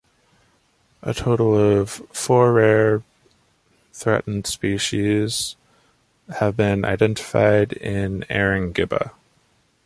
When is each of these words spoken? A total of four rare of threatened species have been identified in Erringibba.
A 1.03 1.13
total 1.13 1.55
of 1.55 1.91
four 2.11 2.53
rare 2.53 2.95
of 2.95 3.03
threatened 3.93 4.47
species 4.47 5.55
have 6.39 6.57
been 6.57 6.83
identified 6.85 7.73
in 7.73 8.25
Erringibba. 8.27 9.11